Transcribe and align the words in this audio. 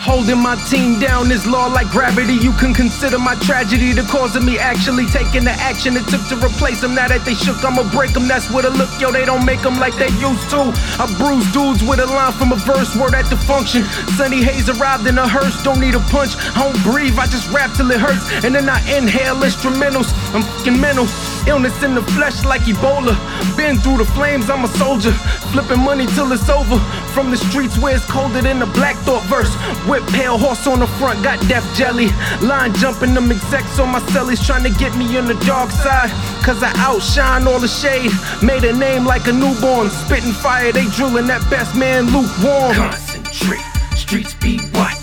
Holding 0.00 0.38
my 0.38 0.56
team 0.64 0.98
down 0.98 1.30
is 1.30 1.46
law 1.46 1.66
like 1.66 1.90
gravity. 1.90 2.32
You 2.32 2.52
can 2.52 2.72
consider 2.72 3.18
my 3.18 3.34
tragedy 3.34 3.92
the 3.92 4.02
cause 4.02 4.34
of 4.34 4.42
me 4.42 4.58
actually 4.58 5.04
taking 5.06 5.44
the 5.44 5.52
action 5.52 5.94
it 5.94 6.08
took 6.08 6.24
to 6.28 6.36
replace 6.36 6.80
them. 6.80 6.94
Now 6.94 7.08
that 7.08 7.26
they 7.26 7.34
shook, 7.34 7.62
I'ma 7.62 7.84
break 7.92 8.14
them. 8.14 8.26
That's 8.26 8.50
what 8.50 8.64
a 8.64 8.70
look, 8.70 8.88
yo. 8.98 9.12
They 9.12 9.26
don't 9.26 9.44
make 9.44 9.60
them 9.60 9.78
like 9.78 9.94
they 9.96 10.08
used 10.16 10.48
to. 10.56 10.72
I 10.96 11.04
bruise 11.20 11.44
dudes 11.52 11.84
with 11.84 12.00
a 12.00 12.06
line 12.06 12.32
from 12.32 12.52
a 12.52 12.56
verse, 12.56 12.96
word 12.96 13.12
at 13.12 13.28
the 13.28 13.36
function. 13.36 13.84
Sunny 14.16 14.42
Haze 14.42 14.70
arrived 14.70 15.06
in 15.06 15.18
a 15.18 15.28
hearse, 15.28 15.62
don't 15.62 15.78
need 15.78 15.94
a 15.94 16.00
punch. 16.08 16.32
I 16.56 16.64
don't 16.64 16.80
breathe, 16.82 17.18
I 17.20 17.26
just 17.28 17.52
rap 17.52 17.76
till 17.76 17.90
it 17.92 18.00
hurts. 18.00 18.24
And 18.42 18.54
then 18.54 18.70
I 18.70 18.80
inhale 18.88 19.36
instrumentals. 19.44 20.08
I'm 20.32 20.42
fucking 20.42 20.80
mental. 20.80 21.04
Illness 21.46 21.82
in 21.82 21.94
the 21.94 22.02
flesh 22.14 22.44
like 22.44 22.62
Ebola. 22.62 23.14
Been 23.56 23.76
through 23.78 23.98
the 23.98 24.04
flames, 24.04 24.50
I'm 24.50 24.64
a 24.64 24.68
soldier. 24.68 25.12
Flipping 25.52 25.80
money 25.80 26.06
till 26.06 26.30
it's 26.32 26.48
over. 26.48 26.78
From 27.14 27.30
the 27.30 27.36
streets 27.36 27.78
where 27.78 27.96
it's 27.96 28.04
colder 28.04 28.40
than 28.40 28.58
the 28.58 28.66
Black 28.66 28.96
Thought 29.06 29.24
verse. 29.24 29.52
Whip 29.88 30.06
pale 30.08 30.38
horse 30.38 30.66
on 30.66 30.80
the 30.80 30.86
front, 30.98 31.22
got 31.22 31.40
death 31.48 31.66
jelly. 31.76 32.08
Line 32.40 32.72
jumping 32.74 33.14
them 33.14 33.30
execs 33.30 33.78
on 33.78 33.90
my 33.90 34.00
cellies 34.12 34.44
trying 34.44 34.64
to 34.64 34.78
get 34.78 34.96
me 34.96 35.16
on 35.18 35.26
the 35.26 35.38
dark 35.46 35.70
side. 35.70 36.10
Cause 36.44 36.62
I 36.62 36.72
outshine 36.76 37.46
all 37.46 37.58
the 37.58 37.68
shade. 37.68 38.12
Made 38.42 38.64
a 38.64 38.72
name 38.72 39.04
like 39.04 39.26
a 39.26 39.32
newborn. 39.32 39.90
Spitting 39.90 40.32
fire, 40.32 40.72
they 40.72 40.86
drilling 40.96 41.26
that 41.26 41.42
best 41.50 41.74
man 41.76 42.06
lukewarm. 42.06 42.74
Concentrate, 42.74 43.64
streets 43.96 44.34
be 44.34 44.60
watching, 44.74 44.99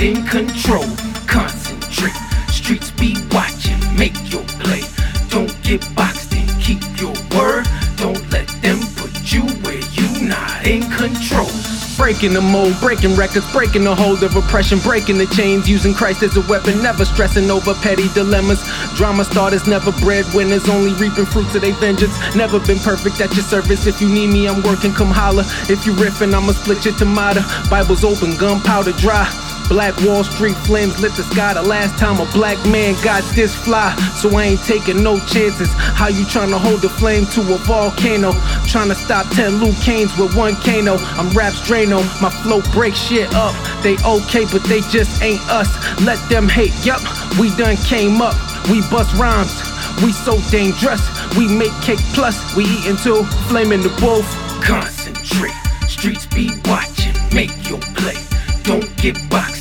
in 0.00 0.24
control. 0.26 0.86
Concentrate, 1.26 2.16
streets 2.48 2.90
be 2.92 3.14
watching, 3.32 3.78
make 3.96 4.16
your 4.32 4.44
play. 4.58 4.80
Don't 5.28 5.52
get 5.62 5.84
boxed 5.94 6.32
in, 6.32 6.48
keep 6.58 6.80
your 6.98 7.12
word. 7.36 7.68
Don't 7.96 8.18
let 8.30 8.48
them 8.62 8.80
put 8.96 9.12
you 9.30 9.42
where 9.60 9.82
you 9.92 10.26
not 10.26 10.66
in 10.66 10.82
control. 10.96 11.50
Breaking 11.98 12.32
the 12.32 12.40
mold, 12.40 12.74
breaking 12.80 13.14
records, 13.14 13.44
breaking 13.52 13.84
the 13.84 13.94
hold 13.94 14.22
of 14.22 14.34
oppression, 14.34 14.78
breaking 14.78 15.18
the 15.18 15.26
chains, 15.26 15.68
using 15.68 15.92
Christ 15.92 16.22
as 16.22 16.34
a 16.34 16.40
weapon, 16.48 16.82
never 16.82 17.04
stressing 17.04 17.50
over 17.50 17.74
petty 17.74 18.08
dilemmas. 18.14 18.58
Drama 18.96 19.22
starters, 19.22 19.66
never 19.66 19.92
breadwinners, 20.00 20.66
only 20.70 20.94
reaping 20.94 21.26
fruits 21.26 21.54
of 21.54 21.60
their 21.60 21.74
vengeance. 21.74 22.16
Never 22.34 22.58
been 22.58 22.78
perfect 22.78 23.20
at 23.20 23.34
your 23.34 23.44
service. 23.44 23.86
If 23.86 24.00
you 24.00 24.08
need 24.08 24.28
me, 24.28 24.48
I'm 24.48 24.62
working, 24.62 24.94
come 24.94 25.10
holler. 25.10 25.44
If 25.68 25.84
you 25.84 25.92
riffing, 25.92 26.32
I'ma 26.32 26.52
split 26.52 26.86
your 26.86 26.94
tomato. 26.94 27.42
Bibles 27.68 28.02
open, 28.02 28.34
gunpowder 28.38 28.92
dry. 28.92 29.49
Black 29.70 29.96
Wall 30.02 30.24
Street 30.24 30.56
flames 30.66 31.00
lit 31.00 31.12
the 31.12 31.22
sky 31.22 31.54
the 31.54 31.62
last 31.62 31.96
time 31.96 32.18
a 32.18 32.28
black 32.32 32.58
man 32.66 32.92
got 33.04 33.22
this 33.36 33.54
fly. 33.54 33.94
So 34.18 34.28
I 34.36 34.42
ain't 34.46 34.64
taking 34.64 35.00
no 35.00 35.20
chances. 35.20 35.70
How 35.72 36.08
you 36.08 36.24
trying 36.26 36.50
to 36.50 36.58
hold 36.58 36.82
the 36.82 36.88
flame 36.88 37.24
to 37.26 37.40
a 37.54 37.58
volcano? 37.58 38.32
Trying 38.66 38.88
to 38.88 38.96
stop 38.96 39.28
10 39.28 39.62
Luke 39.62 39.76
Canes 39.76 40.10
with 40.18 40.34
one 40.36 40.56
Kano. 40.56 40.96
I'm 41.14 41.30
Raps 41.30 41.60
Drano, 41.60 42.02
my 42.20 42.30
flow 42.42 42.62
breaks 42.72 42.98
shit 42.98 43.32
up. 43.32 43.54
They 43.84 43.94
okay, 44.04 44.44
but 44.50 44.64
they 44.64 44.80
just 44.90 45.22
ain't 45.22 45.40
us. 45.48 45.70
Let 46.02 46.18
them 46.28 46.48
hate, 46.48 46.74
yup, 46.84 47.00
we 47.38 47.54
done 47.54 47.76
came 47.76 48.20
up. 48.20 48.34
We 48.68 48.80
bust 48.90 49.14
rhymes, 49.14 49.54
we 50.02 50.10
so 50.10 50.40
dangerous. 50.50 51.00
We 51.38 51.46
make 51.46 51.72
cake 51.80 52.02
plus, 52.12 52.56
we 52.56 52.64
eat 52.64 52.98
too, 52.98 53.22
flaming 53.46 53.82
the 53.82 53.94
booth. 54.02 54.26
Concentrate, 54.64 55.54
streets 55.86 56.26
be 56.26 56.50
watching, 56.64 57.14
make 57.32 57.54
your 57.70 57.78
play. 57.94 58.18
Don't 58.64 58.94
get 58.98 59.16
boxed 59.30 59.59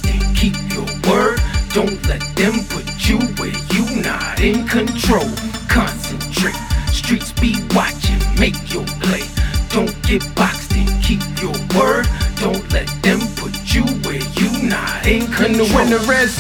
word. 1.09 1.41
Don't 1.73 1.97
let 2.07 2.21
them 2.35 2.63
put 2.69 2.85
you 3.09 3.19
where 3.37 3.55
you 3.73 4.01
not 4.01 4.39
in 4.39 4.67
control. 4.67 5.27
Concentrate, 5.67 6.57
streets 6.91 7.31
be 7.33 7.55
watching, 7.75 8.19
make 8.39 8.57
your 8.73 8.85
play. 9.01 9.23
Don't 9.69 9.93
get 10.03 10.23
boxed 10.35 10.73
in, 10.73 10.87
keep 11.01 11.21
your 11.41 11.53
word. 11.75 12.07
Don't 12.37 12.63
let 12.71 12.87
them 13.01 13.19
put 13.35 13.53
you 13.73 13.83
where 14.05 14.23
you 14.39 14.49
not 14.67 15.05
in 15.05 15.21
the 15.21 15.35
control. 15.35 15.75
winner 15.75 16.13
is. 16.13 16.37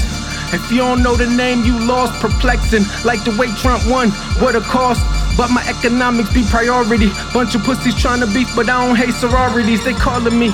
If 0.51 0.71
you 0.71 0.79
don't 0.79 1.03
know 1.03 1.15
the 1.15 1.29
name, 1.29 1.63
you 1.63 1.77
lost. 1.85 2.19
Perplexing, 2.21 2.83
like 3.05 3.23
the 3.23 3.35
way 3.37 3.47
Trump 3.61 3.85
won. 3.85 4.09
What 4.41 4.55
a 4.55 4.61
cost. 4.61 5.01
But 5.37 5.51
my 5.51 5.63
economics 5.69 6.33
be 6.33 6.43
priority. 6.43 7.09
Bunch 7.33 7.53
of 7.55 7.61
pussies 7.63 7.95
trying 7.95 8.19
to 8.21 8.27
beef, 8.33 8.49
but 8.55 8.67
I 8.67 8.85
don't 8.85 8.95
hate 8.95 9.13
sororities. 9.13 9.85
They 9.85 9.93
calling 9.93 10.37
me 10.37 10.49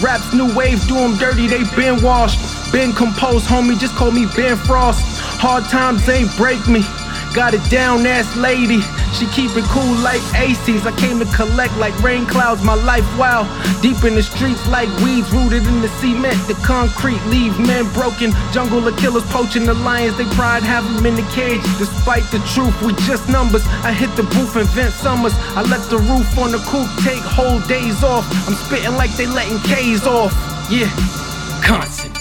raps 0.00 0.32
new 0.32 0.54
wave, 0.54 0.80
do 0.88 0.94
them 0.94 1.16
dirty. 1.16 1.46
They 1.46 1.64
been 1.76 2.02
washed, 2.02 2.38
been 2.72 2.92
composed, 2.92 3.46
homie. 3.46 3.78
Just 3.78 3.94
call 3.96 4.10
me 4.10 4.26
Ben 4.36 4.56
Frost. 4.56 5.00
Hard 5.40 5.64
times 5.64 6.08
ain't 6.08 6.34
break 6.36 6.66
me. 6.68 6.82
Got 7.34 7.54
a 7.54 7.58
down 7.70 8.06
ass 8.06 8.26
lady. 8.36 8.82
She 9.14 9.26
keep 9.30 9.54
it 9.56 9.64
cool 9.70 9.94
like 10.02 10.22
aces. 10.34 10.86
I 10.86 10.92
came 10.98 11.18
to 11.18 11.26
collect 11.30 11.76
like 11.78 11.94
rain 12.02 12.26
clouds. 12.26 12.62
My 12.62 12.74
life 12.74 13.06
wow. 13.18 13.46
Deep 13.82 14.02
in 14.04 14.14
the 14.14 14.22
streets 14.22 14.66
like 14.66 14.88
weeds 14.98 15.30
rooted 15.32 15.66
in 15.66 15.80
the 15.80 15.88
cement. 16.02 16.36
The 16.48 16.54
concrete 16.66 17.22
leave 17.26 17.58
men 17.58 17.86
broken. 17.92 18.32
Jungle 18.52 18.86
of 18.86 18.96
killers 18.98 19.24
poaching 19.30 19.64
the 19.64 19.74
lions. 19.74 20.16
They 20.18 20.26
pride 20.34 20.62
have 20.62 20.84
them 20.84 21.06
in 21.06 21.14
the 21.14 21.26
cage. 21.30 21.62
Despite 21.78 22.24
the 22.30 22.42
truth, 22.50 22.74
we 22.82 22.94
just 23.06 23.28
numbers. 23.28 23.62
I 23.86 23.92
hit 23.92 24.10
the 24.16 24.24
booth 24.24 24.56
and 24.56 24.68
vent 24.70 24.92
summers. 24.94 25.34
I 25.54 25.62
let 25.62 25.88
the 25.88 25.98
roof 25.98 26.26
on 26.38 26.50
the 26.50 26.62
coop 26.66 26.88
take 27.02 27.22
whole 27.22 27.60
days 27.70 28.02
off. 28.02 28.26
I'm 28.46 28.54
spitting 28.54 28.94
like 28.94 29.10
they 29.16 29.26
letting 29.26 29.58
K's 29.60 30.06
off. 30.06 30.34
Yeah. 30.70 30.90
Concentrate, 31.62 32.19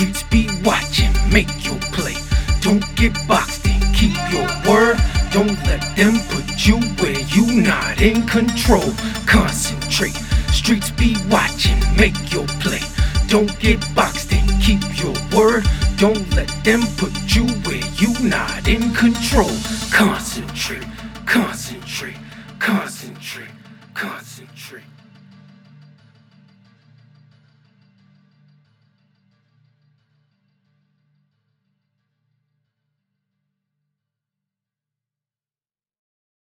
streets 0.00 0.22
be 0.30 0.48
watching, 0.64 1.12
make 1.30 1.52
your 1.62 1.78
play. 1.92 2.14
Don't 2.62 2.82
get 2.96 3.12
boxed 3.28 3.66
in, 3.66 3.80
keep 3.92 4.16
your 4.32 4.48
word. 4.66 4.96
Don't 5.30 5.52
let 5.68 5.82
them 5.94 6.14
put 6.30 6.66
you 6.66 6.80
where 7.00 7.20
you 7.28 7.60
not 7.60 8.00
in 8.00 8.26
control. 8.26 8.94
Concentrate, 9.26 10.16
streets 10.54 10.90
be 10.90 11.16
watching, 11.28 11.78
make 11.98 12.32
your 12.32 12.46
play. 12.64 12.80
Don't 13.28 13.52
get 13.60 13.78
boxed 13.94 14.32
in, 14.32 14.46
keep 14.62 14.80
your 15.02 15.14
word. 15.36 15.68
Don't 15.98 16.26
let 16.34 16.48
them 16.64 16.80
put 16.96 17.12
you 17.36 17.46
where 17.64 17.84
you 18.00 18.10
not 18.26 18.66
in 18.66 18.94
control. 18.94 19.52
Concentrate, 19.92 20.86
concentrate, 21.26 22.16
concentrate. 22.58 23.50